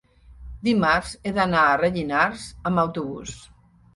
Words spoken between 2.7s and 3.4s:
amb autobús.